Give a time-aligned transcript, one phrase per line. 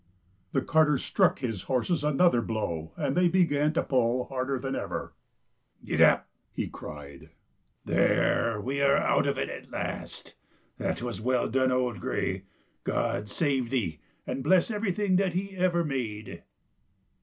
[0.51, 5.13] The carter struck his horses another blow, and they began to pull harder than ever."
[5.85, 7.29] Get up!" he cried.
[7.85, 10.33] "There, we are out of it at last.
[10.79, 12.45] That was well done, old Gray.
[12.83, 16.41] God save thee, and bless everything that He ever made